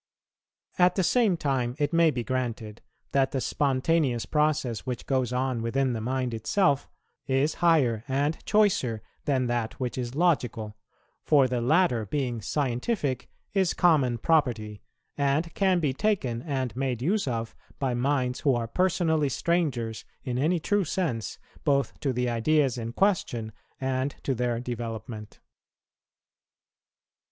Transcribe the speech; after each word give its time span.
At 0.79 0.95
the 0.95 1.03
same 1.03 1.37
time 1.37 1.75
it 1.77 1.93
may 1.93 2.09
be 2.09 2.23
granted 2.23 2.81
that 3.11 3.29
the 3.33 3.39
spontaneous 3.39 4.25
process 4.25 4.79
which 4.83 5.05
goes 5.05 5.31
on 5.31 5.61
within 5.61 5.93
the 5.93 6.01
mind 6.01 6.33
itself 6.33 6.89
is 7.27 7.53
higher 7.61 8.03
and 8.07 8.43
choicer 8.43 9.03
than 9.25 9.45
that 9.45 9.79
which 9.79 9.99
is 9.99 10.15
logical; 10.15 10.75
for 11.23 11.47
the 11.47 11.61
latter, 11.61 12.07
being 12.07 12.41
scientific, 12.41 13.29
is 13.53 13.75
common 13.75 14.17
property, 14.17 14.81
and 15.19 15.53
can 15.53 15.79
be 15.79 15.93
taken 15.93 16.41
and 16.41 16.75
made 16.75 17.03
use 17.03 17.27
of 17.27 17.55
by 17.77 17.93
minds 17.93 18.39
who 18.39 18.55
are 18.55 18.67
personally 18.67 19.29
strangers, 19.29 20.03
in 20.23 20.39
any 20.39 20.59
true 20.59 20.83
sense, 20.83 21.37
both 21.63 21.99
to 21.99 22.11
the 22.11 22.27
ideas 22.27 22.75
in 22.75 22.91
question 22.91 23.51
and 23.79 24.15
to 24.23 24.33
their 24.33 24.59
development. 24.59 25.39